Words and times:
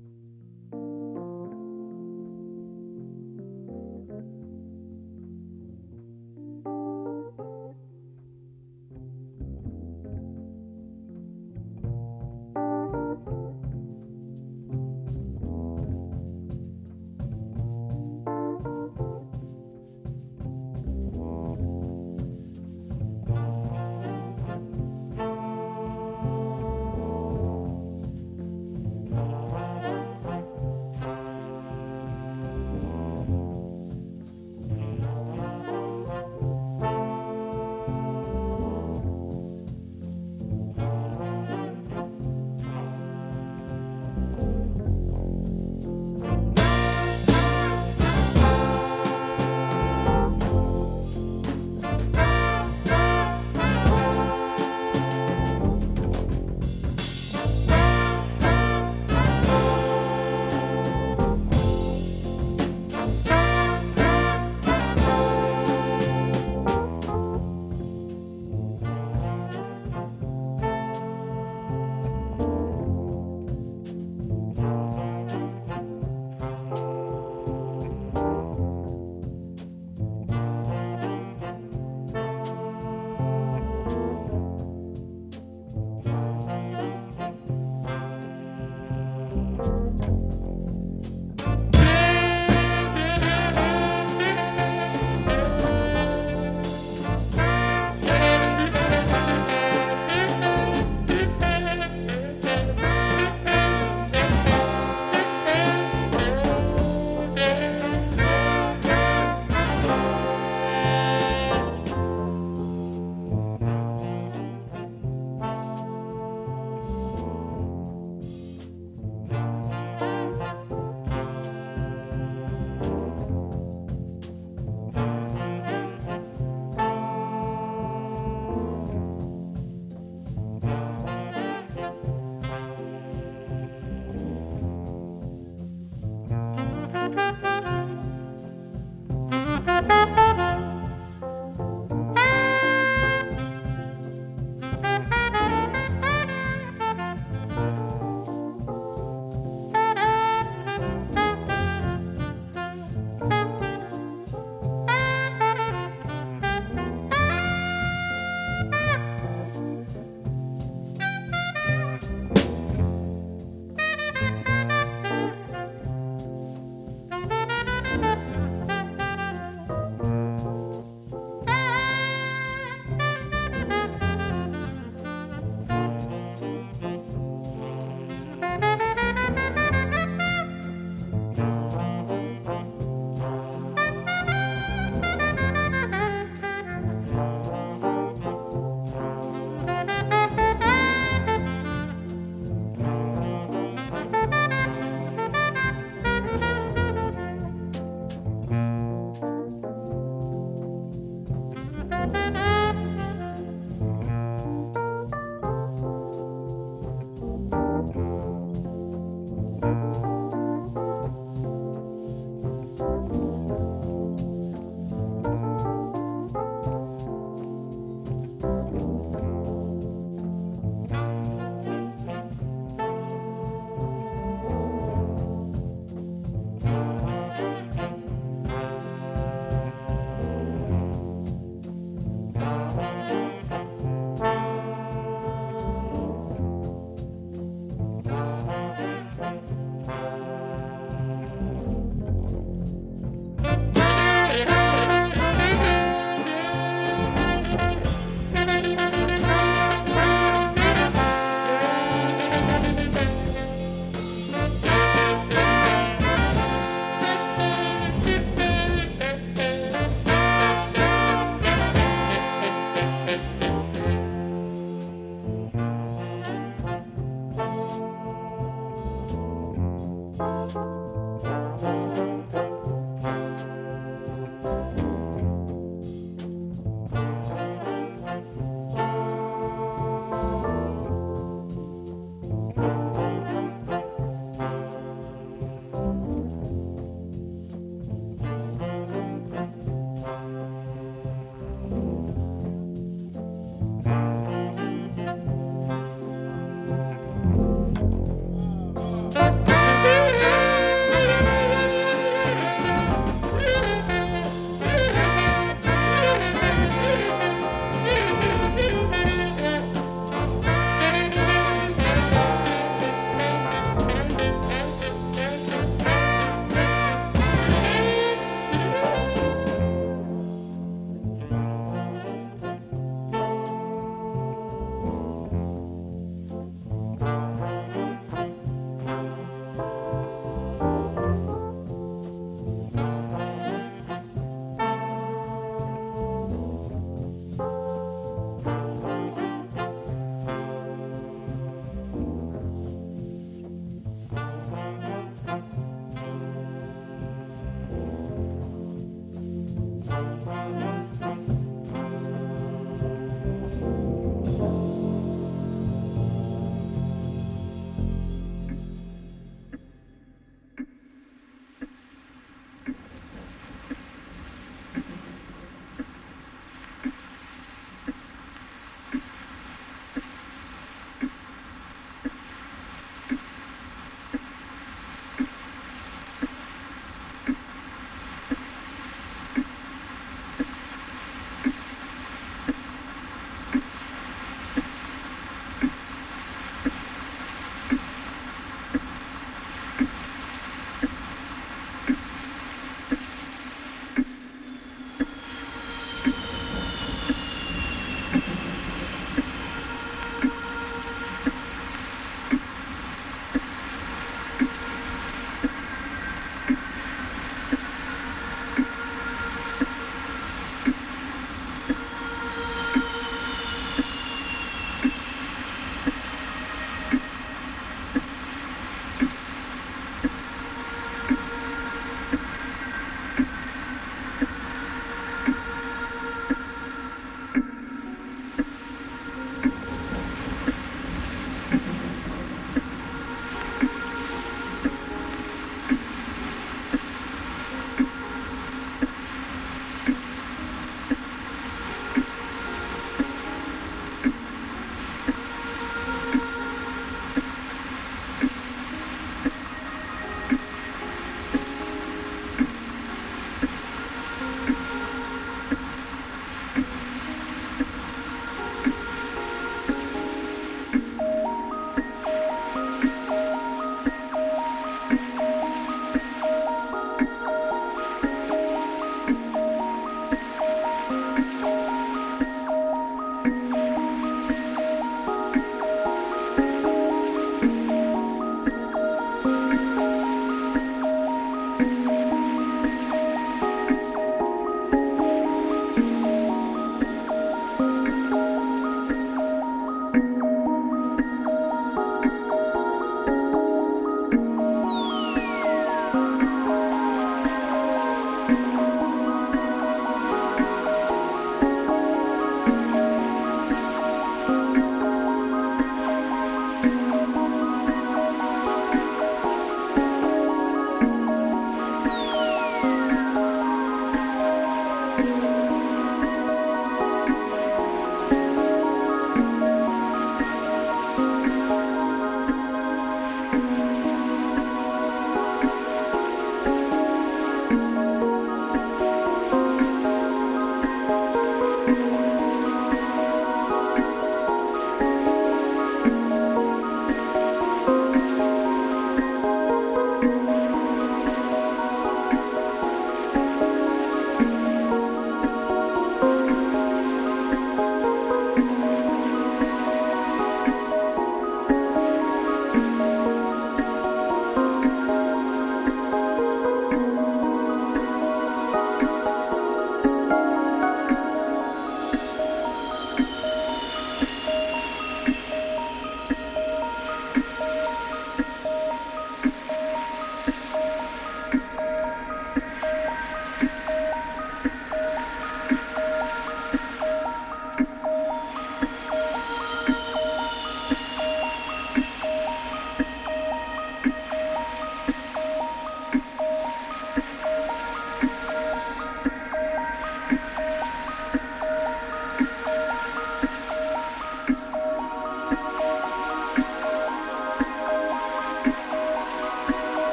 Mm-hmm. 0.00 0.35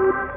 you. 0.00 0.27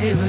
Baby. 0.00 0.27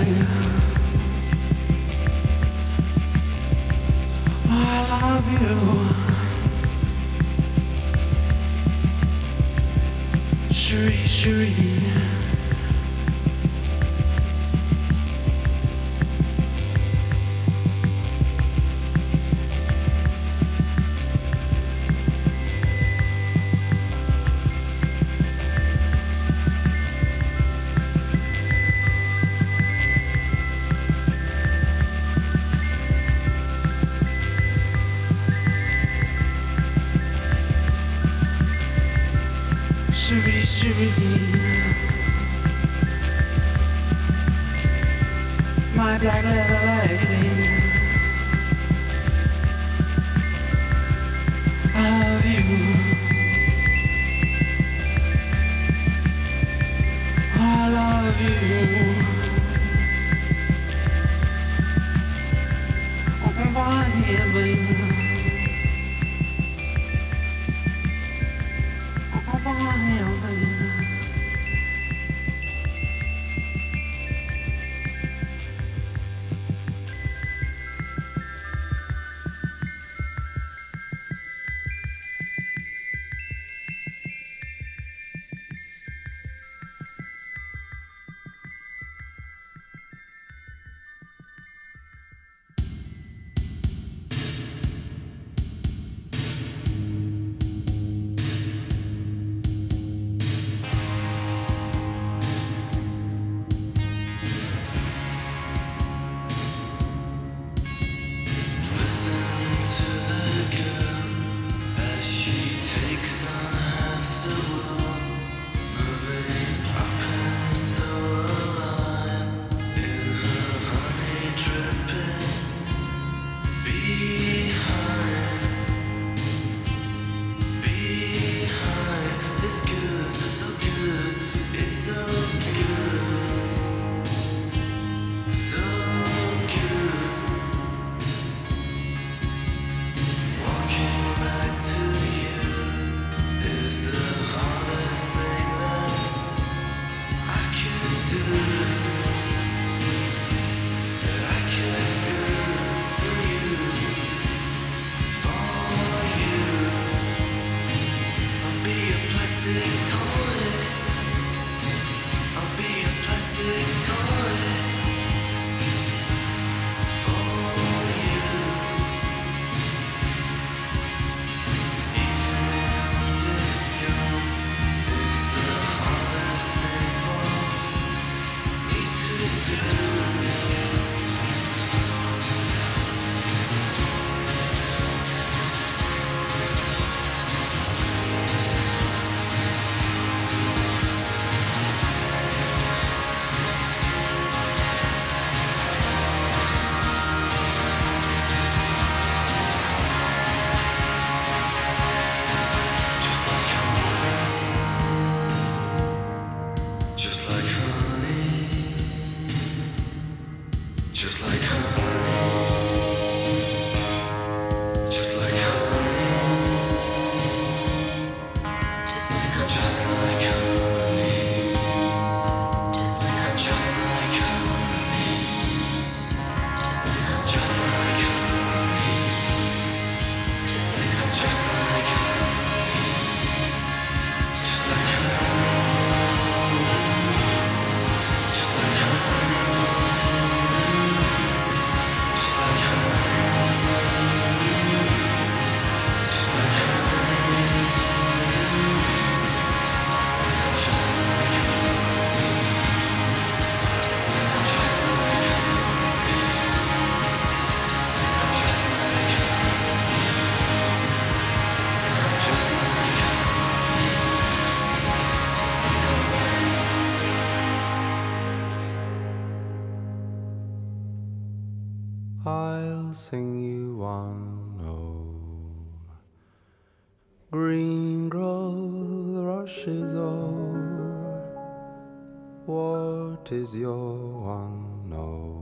Is 283.31 283.53
your 283.55 283.95
one? 284.21 284.89
No. 284.89 285.39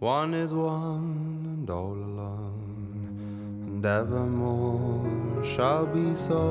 One 0.00 0.34
is 0.34 0.52
one 0.52 1.46
and 1.46 1.70
all 1.70 1.92
alone, 1.92 3.62
and 3.68 3.86
evermore 3.86 5.44
shall 5.44 5.86
be 5.86 6.16
so. 6.16 6.42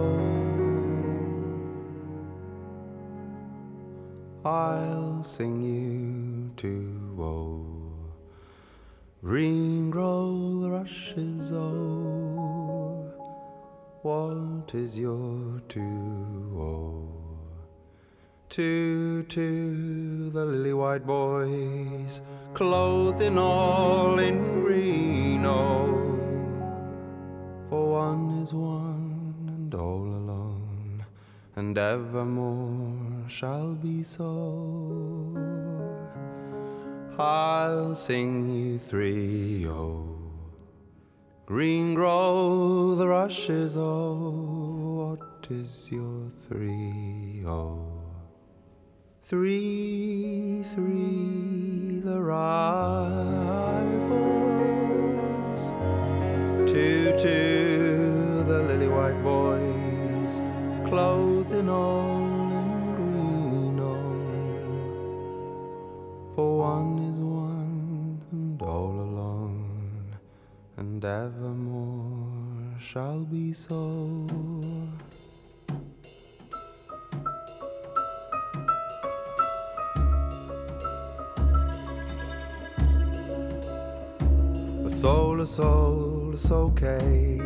I'll 4.46 5.22
sing 5.26 5.62
you 5.62 6.50
to 6.62 7.14
woe. 7.14 7.66
Green 9.22 9.90
grow 9.90 10.62
the 10.62 10.70
rushes 10.70 11.52
o'er. 11.52 13.12
What 14.04 14.74
is 14.74 14.98
your 14.98 15.62
to 15.68 15.82
oh? 16.56 16.93
To 18.54 19.24
to 19.24 20.30
the 20.30 20.46
lily 20.46 20.74
white 20.74 21.08
boys, 21.08 22.22
clothed 22.54 23.20
in 23.24 23.40
all 23.40 24.20
in 24.20 24.62
green 24.62 25.44
oh. 25.44 25.98
For 27.68 27.94
one 27.94 28.44
is 28.44 28.54
one 28.54 29.48
and 29.48 29.74
all 29.74 30.06
alone, 30.06 31.04
and 31.56 31.76
evermore 31.76 33.28
shall 33.28 33.74
be 33.74 34.04
so. 34.04 35.36
I'll 37.18 37.96
sing 37.96 38.48
you 38.50 38.78
three 38.78 39.66
oh. 39.68 40.16
Green 41.48 41.96
grow 41.96 42.94
the 42.94 43.08
rushes, 43.08 43.76
oh, 43.78 45.18
what 45.18 45.48
is 45.50 45.90
your 45.92 46.30
three, 46.48 47.44
oh? 47.48 47.93
Three, 49.26 50.64
three, 50.76 52.02
the 52.04 52.20
rivals. 52.22 53.24
Two, 56.70 57.16
two, 57.18 58.44
the 58.46 58.64
lily 58.68 58.90
white 58.90 59.24
boys, 59.24 60.42
clothed 60.90 61.54
in 61.54 61.70
all 61.70 62.18
in 62.52 62.96
green, 62.98 63.80
oh. 63.80 64.12
For 66.36 66.60
one 66.60 67.00
is 67.00 67.20
one 67.20 68.22
and 68.32 68.62
all 68.62 68.92
alone 68.92 70.18
and 70.76 71.06
evermore 71.06 72.78
shall 72.78 73.22
be 73.24 73.54
so. 73.54 74.28
Soul, 85.04 85.42
a 85.42 85.46
soul, 85.46 86.32
a 86.34 86.38
soul 86.38 86.72
cake. 86.72 87.42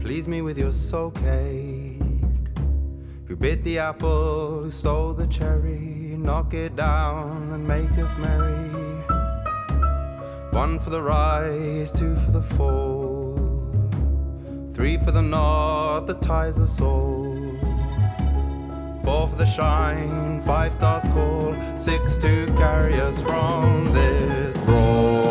Please 0.00 0.26
me 0.26 0.40
with 0.40 0.56
your 0.56 0.72
soul 0.72 1.10
cake. 1.10 2.00
Who 3.26 3.36
bit 3.36 3.62
the 3.64 3.80
apple, 3.80 4.62
who 4.62 4.70
stole 4.70 5.12
the 5.12 5.26
cherry? 5.26 6.16
Knock 6.16 6.54
it 6.54 6.74
down 6.74 7.52
and 7.52 7.68
make 7.68 7.90
us 7.98 8.16
merry. 8.16 8.70
One 10.52 10.78
for 10.78 10.88
the 10.88 11.02
rise, 11.02 11.92
two 11.92 12.16
for 12.16 12.30
the 12.30 12.40
fall, 12.56 13.36
three 14.72 14.96
for 14.96 15.10
the 15.10 15.20
knot 15.20 16.06
that 16.06 16.22
ties 16.22 16.58
us 16.58 16.80
all. 16.80 17.27
For 19.08 19.26
the 19.26 19.46
shine, 19.46 20.42
five 20.42 20.74
stars 20.74 21.04
call, 21.14 21.56
six 21.78 22.18
to 22.18 22.46
carry 22.58 23.00
us 23.00 23.18
from 23.22 23.86
this 23.86 24.54
brawl. 24.58 25.24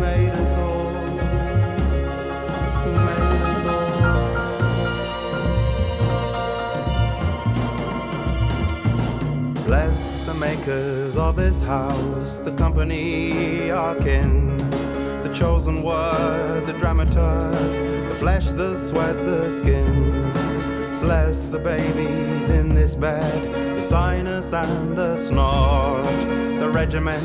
Made 0.00 0.30
us 0.30 0.56
all? 0.56 0.92
Made 2.86 3.42
us 3.50 3.64
all? 3.66 3.90
Bless 9.66 10.20
the 10.20 10.32
makers 10.32 11.16
of 11.18 11.36
this 11.36 11.60
house, 11.60 12.38
the 12.38 12.52
company, 12.52 13.70
are 13.70 13.94
kin, 13.96 14.63
chosen 15.34 15.82
word, 15.82 16.64
the 16.64 16.72
dramaturg, 16.74 18.08
the 18.08 18.14
flesh, 18.14 18.46
the 18.46 18.78
sweat, 18.78 19.16
the 19.24 19.50
skin. 19.58 20.22
Bless 21.00 21.46
the 21.46 21.58
babies 21.58 22.48
in 22.50 22.68
this 22.68 22.94
bed, 22.94 23.42
the 23.76 23.82
sinus 23.82 24.52
and 24.52 24.96
the 24.96 25.16
snort, 25.16 26.04
the 26.60 26.70
regiment, 26.70 27.22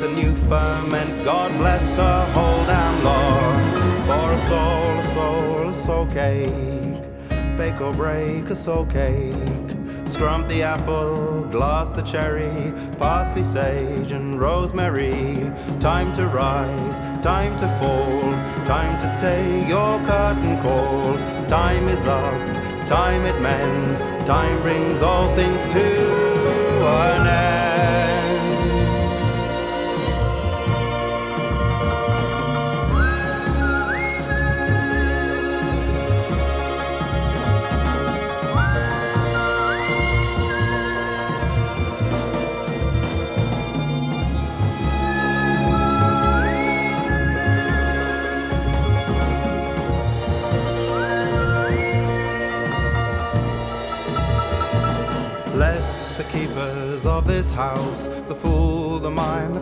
the 0.00 0.12
new 0.14 0.34
ferment. 0.48 1.24
God 1.24 1.50
bless 1.52 1.82
the 1.94 2.24
whole 2.38 2.64
damn 2.66 3.04
lot. 3.04 3.80
For 4.06 4.30
a 4.32 4.48
soul, 4.48 4.98
a 4.98 5.14
soul, 5.14 5.68
a 5.68 5.74
soul 5.86 6.06
cake, 6.06 7.56
bake 7.56 7.80
or 7.80 7.94
break 7.94 8.50
a 8.50 8.56
soul 8.56 8.84
cake. 8.84 9.70
Scrump 10.04 10.48
the 10.48 10.62
apple, 10.64 11.44
glass 11.44 11.90
the 11.92 12.02
cherry, 12.02 12.74
parsley, 12.98 13.44
sage, 13.44 14.10
and 14.10 14.40
rosemary. 14.40 15.52
Time 15.78 16.12
to 16.14 16.26
rise, 16.26 16.98
time 17.22 17.58
to 17.58 17.68
fall, 17.78 18.22
time 18.66 18.98
to 19.00 19.18
take 19.20 19.68
your 19.68 19.98
curtain 20.06 20.60
call. 20.62 21.16
Time 21.46 21.88
is 21.88 22.04
up, 22.06 22.86
time 22.86 23.24
it 23.26 23.38
mends, 23.40 24.00
time 24.26 24.60
brings 24.62 25.02
all 25.02 25.34
things 25.36 25.60
to 25.72 26.86
an 26.86 27.26
end. 27.26 27.59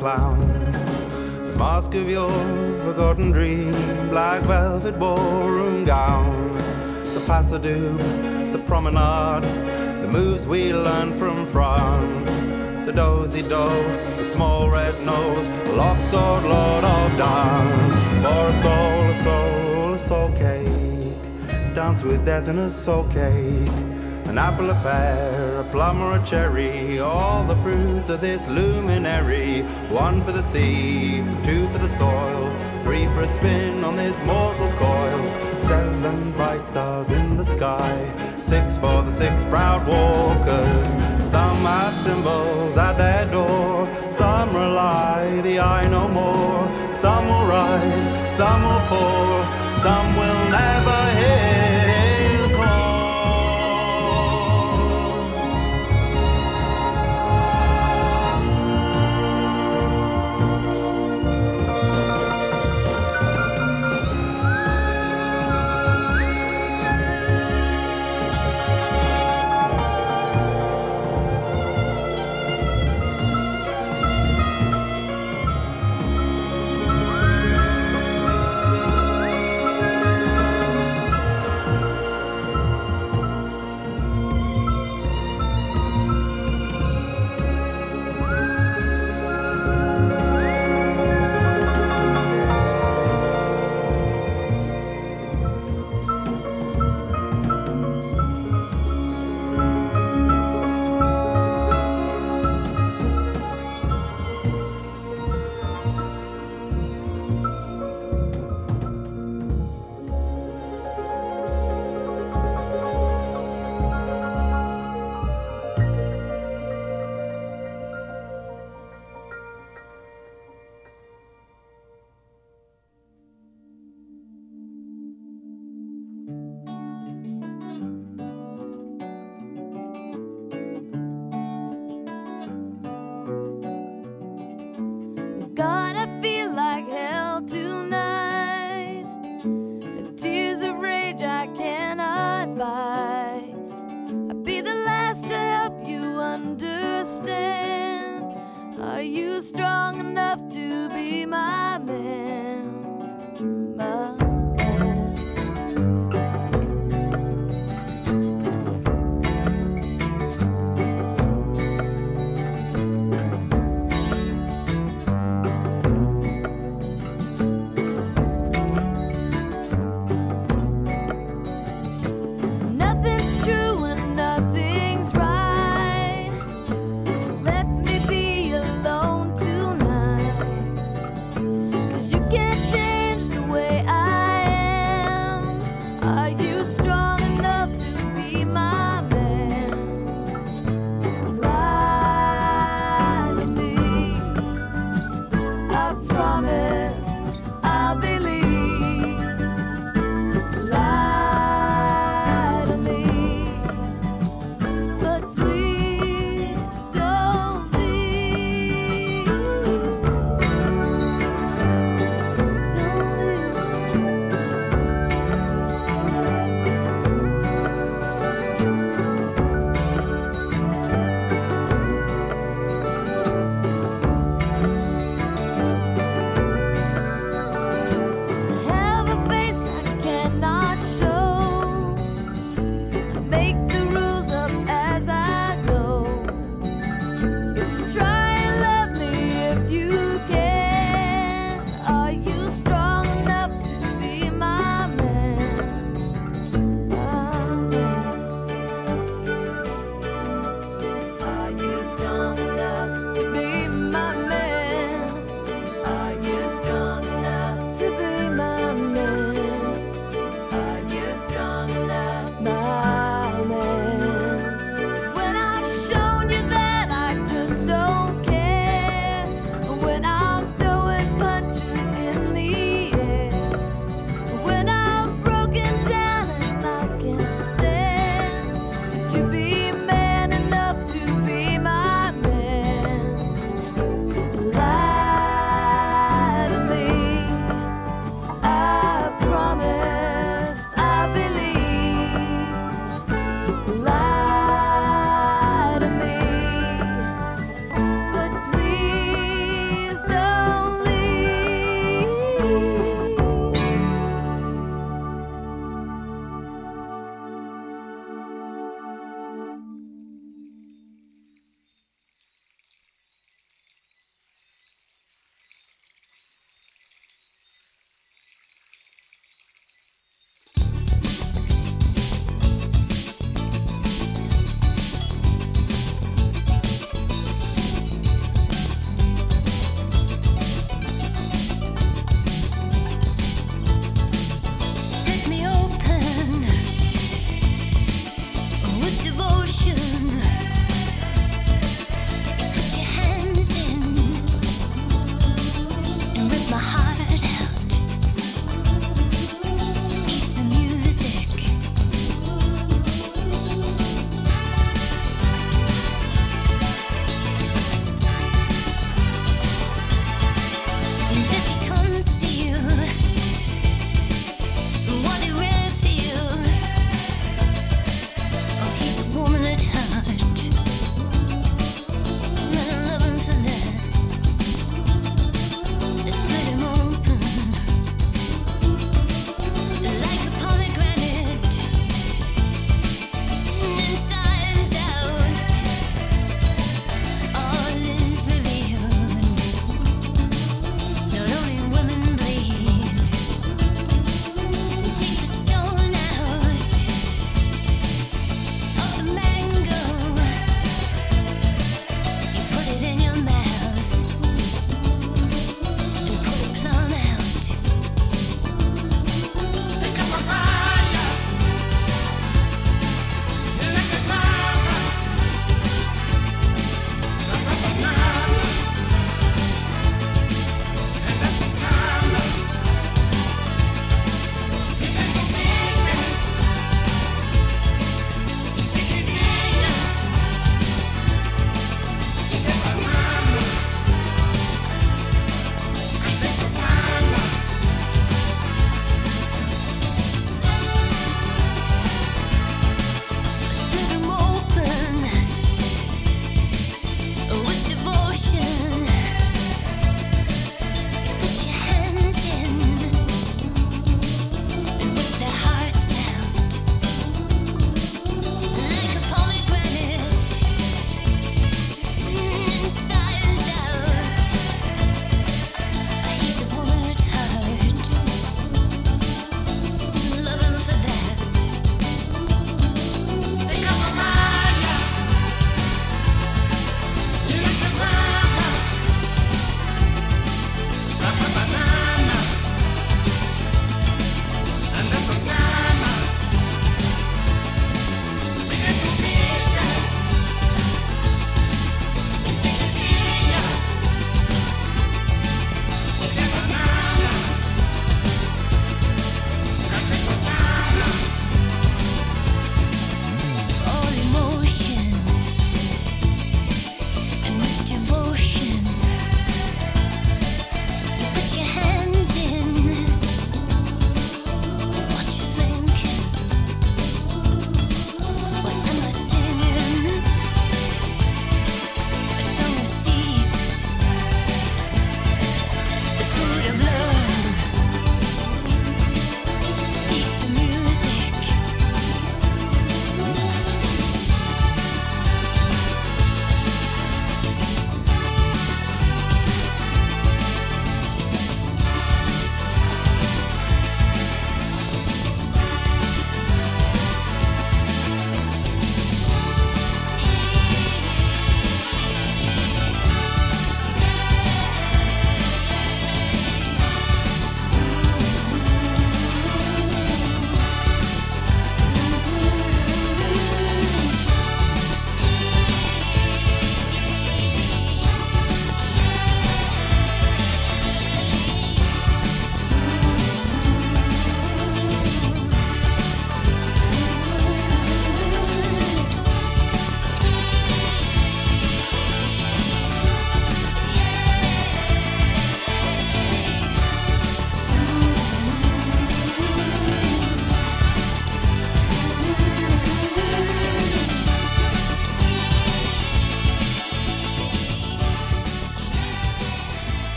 Clown. 0.00 0.40
The 1.44 1.54
mask 1.58 1.94
of 1.94 2.08
your 2.08 2.30
forgotten 2.84 3.32
dream, 3.32 3.72
black 4.08 4.40
velvet 4.44 4.98
ballroom 4.98 5.84
gown. 5.84 6.56
The 7.14 7.22
pas 7.26 7.50
de 7.50 7.58
deux, 7.58 7.98
the 8.50 8.58
promenade, 8.66 9.44
the 10.00 10.08
moves 10.08 10.46
we 10.46 10.72
learned 10.72 11.16
from 11.16 11.46
France. 11.46 12.30
The 12.86 12.92
dozy 12.92 13.42
doe, 13.42 14.00
the 14.16 14.24
small 14.24 14.70
red 14.70 14.94
nose, 15.04 15.46
locked-sword 15.76 16.44
lord 16.44 16.84
of 16.84 17.10
dance. 17.18 17.98
For 18.22 18.42
a 18.48 18.54
soul, 18.62 19.00
a 19.10 19.16
soul, 19.24 19.94
a 19.94 19.98
soul 19.98 20.28
cake, 20.32 21.74
dance 21.74 22.02
with 22.02 22.24
death 22.24 22.48
in 22.48 22.58
a 22.58 22.70
soul 22.70 23.04
cake. 23.12 23.89
An 24.30 24.38
apple, 24.38 24.70
a 24.70 24.74
pear, 24.74 25.58
a 25.58 25.64
plum, 25.72 26.00
or 26.00 26.16
a 26.16 26.24
cherry, 26.24 27.00
all 27.00 27.42
the 27.42 27.56
fruits 27.56 28.10
of 28.10 28.20
this 28.20 28.46
luminary. 28.46 29.62
One 29.88 30.22
for 30.22 30.30
the 30.30 30.40
sea, 30.40 31.24
two 31.42 31.66
for 31.70 31.78
the 31.78 31.88
soil, 31.88 32.48
three 32.84 33.06
for 33.06 33.22
a 33.22 33.28
spin 33.28 33.82
on 33.82 33.96
this 33.96 34.16
mortal 34.18 34.70
coil. 34.78 35.58
Seven 35.58 36.30
bright 36.30 36.64
stars 36.64 37.10
in 37.10 37.36
the 37.36 37.44
sky, 37.44 37.98
six 38.40 38.78
for 38.78 39.02
the 39.02 39.10
six 39.10 39.44
proud 39.46 39.84
walkers. 39.84 40.88
Some 41.28 41.64
have 41.64 41.96
symbols 41.96 42.76
at 42.76 42.98
their 42.98 43.26
door, 43.32 43.88
some 44.10 44.54
rely 44.54 45.40
the 45.40 45.58
eye 45.58 45.88
no 45.88 46.06
more. 46.06 46.94
Some 46.94 47.26
will 47.26 47.46
rise, 47.46 48.30
some 48.30 48.62
will 48.62 48.86
fall, 48.86 49.42
some 49.74 50.14
will 50.14 50.50
never 50.50 51.19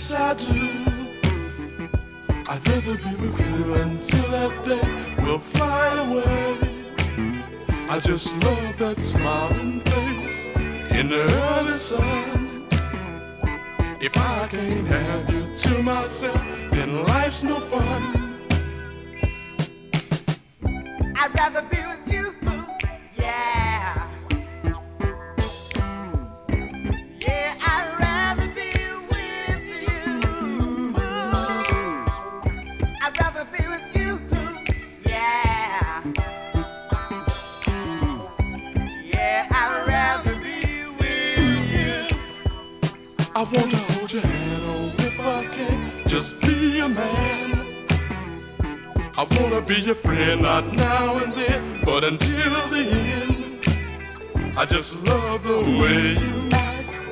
yes 0.00 0.12
I 0.12 0.34
do. 0.34 0.60
I'd 2.48 2.68
rather 2.68 2.96
be 2.96 3.14
with 3.16 3.38
you 3.40 3.74
until 3.74 4.30
that 4.30 4.64
day 4.64 5.24
will 5.24 5.38
fly 5.38 5.88
away. 6.04 6.56
I 7.88 8.00
just 8.00 8.32
love 8.44 8.78
that 8.78 9.00
smiling 9.00 9.80
face 9.80 10.46
in 10.90 11.08
the 11.08 11.22
early 11.52 11.74
sun. 11.74 12.66
If 14.00 14.16
I 14.16 14.48
can't 14.48 14.86
have 14.86 15.30
you 15.30 15.52
to 15.52 15.82
myself, 15.82 16.42
then 16.70 17.04
life's 17.04 17.42
no 17.42 17.60
fun. 17.60 18.02
I'd 21.16 21.34
rather 21.38 21.62
be 21.62 21.79
if 44.18 45.20
I 45.20 45.44
can 45.44 46.08
just 46.08 46.40
be 46.40 46.80
a 46.80 46.88
man. 46.88 47.66
I 49.16 49.26
wanna 49.38 49.60
be 49.60 49.76
your 49.76 49.94
friend, 49.94 50.42
not 50.42 50.66
now 50.74 51.18
and 51.18 51.32
then, 51.32 51.80
but 51.84 52.02
until 52.02 52.68
the 52.68 52.88
end. 52.90 54.56
I 54.56 54.64
just 54.64 54.96
love 55.06 55.44
the 55.44 55.60
way 55.80 56.14
you 56.14 56.48
act, 56.50 57.08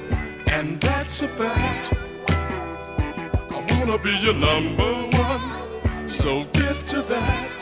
and 0.49 0.81
that's 0.81 1.23
a 1.23 1.29
fact. 1.29 1.95
I 2.31 3.67
wanna 3.71 3.99
be 3.99 4.17
your 4.19 4.35
number 4.35 4.93
one, 5.17 6.09
so 6.09 6.45
get 6.53 6.77
to 6.89 7.03
that. 7.03 7.58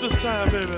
this 0.00 0.22
time, 0.22 0.48
baby. 0.50 0.77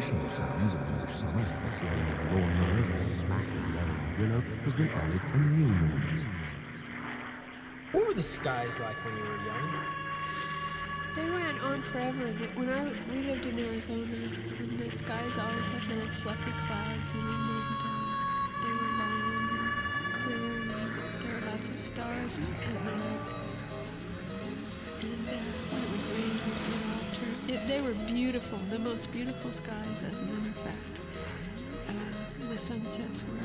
Back. 0.00 0.10
To 0.10 0.20
traditional 0.20 0.28
sounds 0.28 0.74
of 0.74 0.88
English 0.88 1.10
summer, 1.10 1.42
the 1.42 1.54
blowing 1.80 2.08
of 2.08 2.18
lawnmowers, 2.30 2.98
the 2.98 3.04
smack 3.04 3.48
of 3.54 3.74
yellow 3.74 3.96
willow, 4.18 4.42
has 4.64 4.74
been 4.76 4.88
added 4.90 5.20
a 5.34 5.38
new 5.38 5.68
noise. 5.68 6.26
What 7.92 8.06
were 8.06 8.14
the 8.14 8.22
skies 8.22 8.78
like 8.80 8.96
when 9.04 9.16
you 9.16 9.22
were 9.24 9.36
young? 9.46 9.86
They 11.16 11.30
went 11.30 11.62
on 11.64 11.82
forever. 11.82 12.32
The- 12.32 12.48
When 12.54 12.68
I 12.68 12.94
we 13.10 13.22
lived 13.22 13.46
in 13.46 13.58
Arizona, 13.58 14.04
and 14.58 14.78
the 14.78 14.90
skies 14.92 15.38
always 15.38 15.68
had 15.68 15.84
little 15.88 16.08
fluffy 16.22 16.52
clouds 16.66 17.10
in 17.14 17.20
them, 17.20 17.50
and 17.50 17.76
uh, 17.84 18.48
they 18.62 18.72
were 18.78 18.92
long 18.98 19.48
and 19.50 20.14
clear, 20.14 20.52
and 20.62 21.22
there 21.22 21.40
were 21.40 21.46
lots 21.50 21.68
of 21.68 21.80
stars 21.80 22.38
at 22.38 22.84
night. 22.84 23.34
And 25.02 25.28
uh, 25.28 25.67
they 27.66 27.80
were 27.80 27.94
beautiful, 28.06 28.58
the 28.70 28.78
most 28.78 29.10
beautiful 29.12 29.52
skies, 29.52 30.04
as 30.10 30.20
a 30.20 30.22
matter 30.22 30.50
of 30.50 30.56
fact. 30.58 30.92
Uh, 31.88 31.92
the 32.50 32.58
sunsets 32.58 33.24
were 33.24 33.38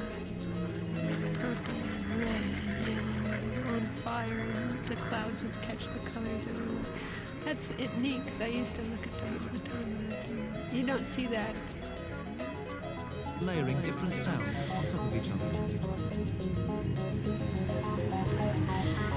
purple 1.33 1.73
and 1.73 2.19
red 2.19 2.43
and 2.43 2.71
yellow, 2.87 3.73
on 3.73 3.81
fire, 3.81 4.45
and 4.55 4.69
the 4.83 4.95
clouds 4.95 5.41
would 5.41 5.61
catch 5.61 5.87
the 5.87 5.99
colors 6.11 6.47
of 6.47 6.57
them. 6.57 6.81
That's 7.45 7.71
it 7.71 7.97
neat 7.99 8.23
because 8.23 8.41
I 8.41 8.47
used 8.47 8.75
to 8.75 8.81
look 8.91 9.03
at 9.05 9.11
them 9.13 9.33
all 9.33 9.47
the 9.53 9.59
time. 9.59 10.77
You 10.77 10.85
don't 10.85 10.99
see 10.99 11.27
that. 11.27 11.61
Layering 13.41 13.81
different 13.81 14.13
sounds 14.13 14.43
on 14.71 14.83
top 14.85 15.01
of 15.01 15.15
each 15.15 15.31
other. 15.31 15.49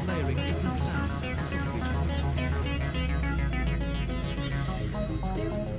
Layering 0.07 0.37
different 0.37 0.79
sounds 0.79 1.26
It, 5.39 5.77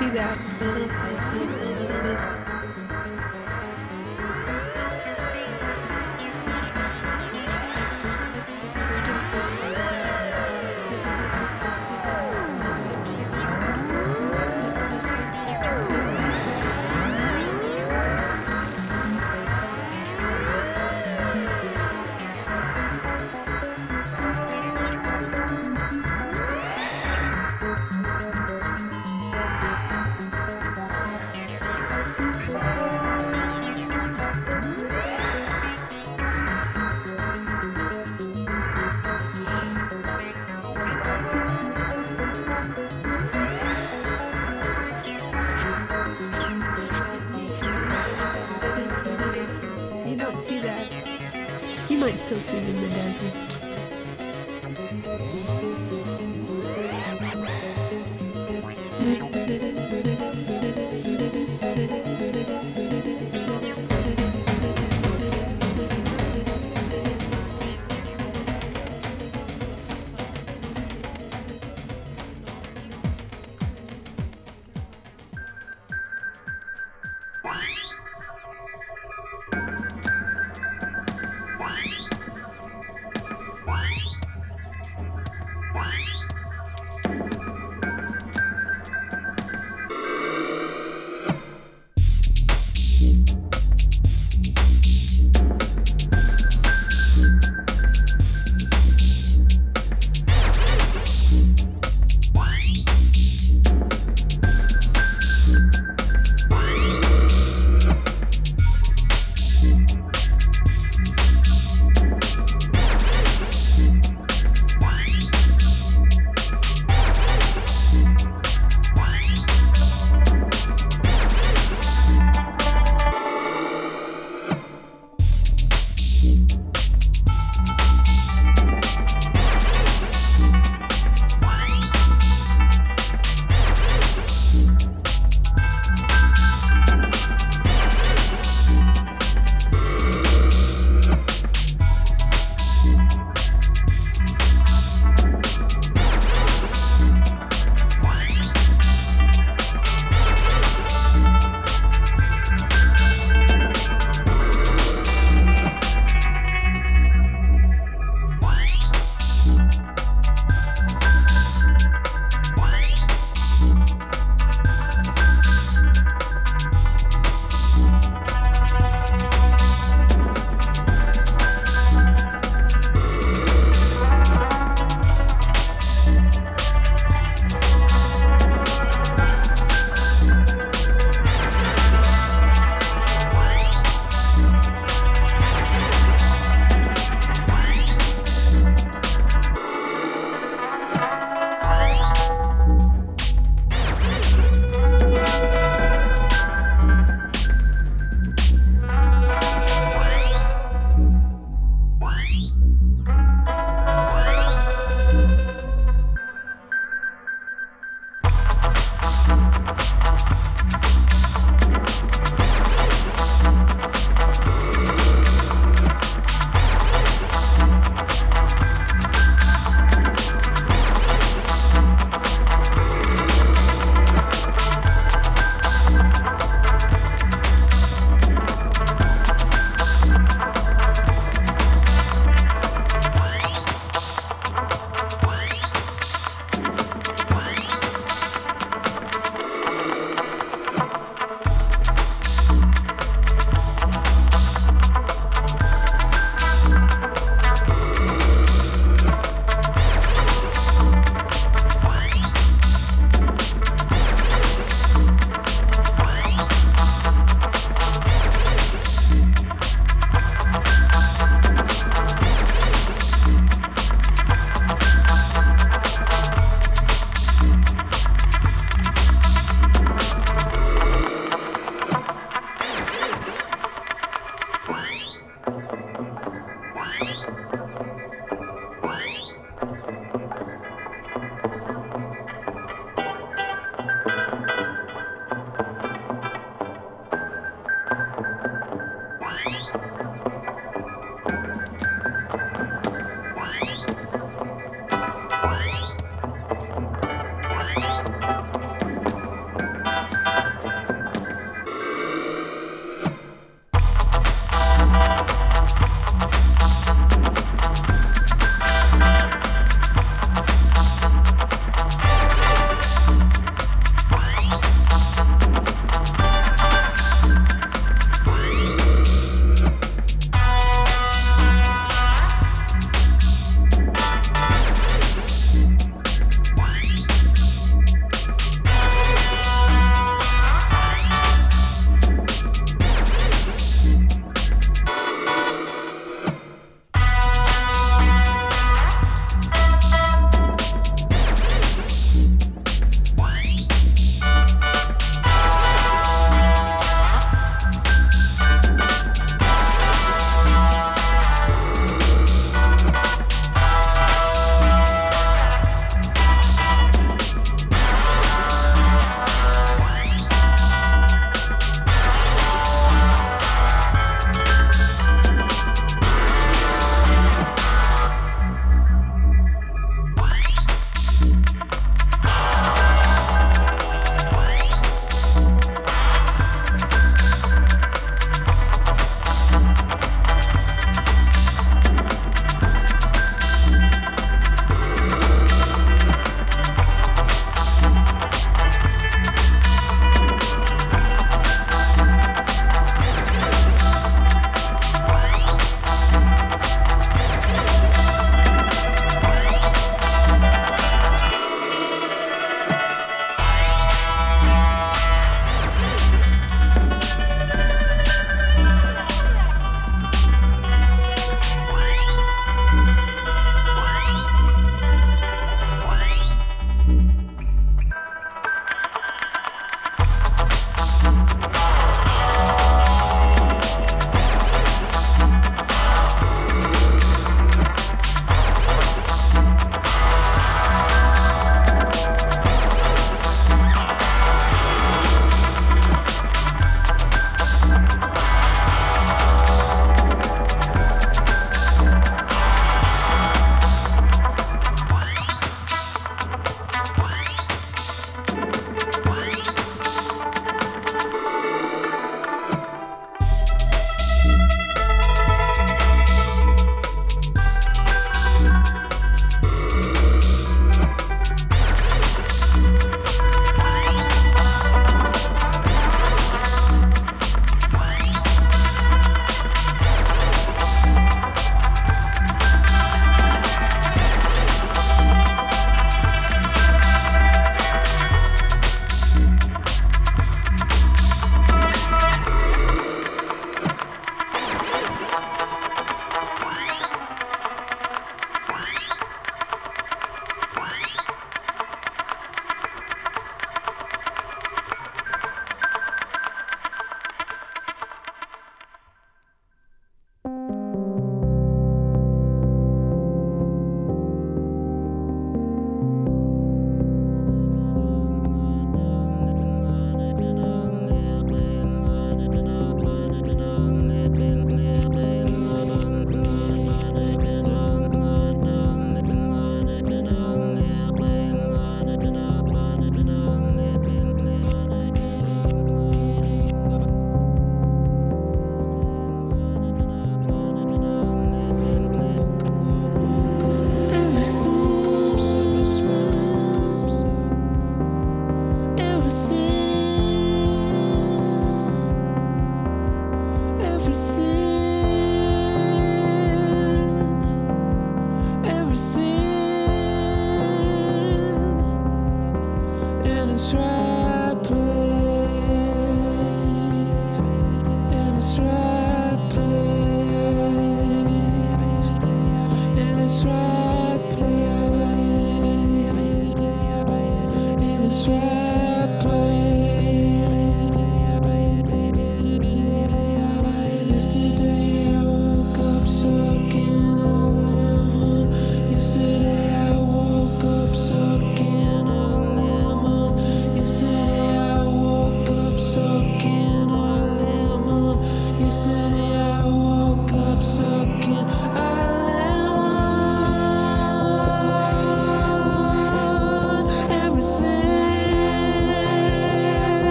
see 0.00 0.08
that. 0.14 1.09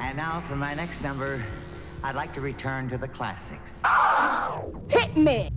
And 0.00 0.16
now 0.16 0.44
for 0.48 0.56
my 0.56 0.74
next 0.74 1.00
number, 1.02 1.42
I'd 2.02 2.14
like 2.14 2.32
to 2.34 2.40
return 2.40 2.88
to 2.90 2.98
the 2.98 3.08
classics. 3.08 3.62
Hit 4.88 5.16
me! 5.16 5.50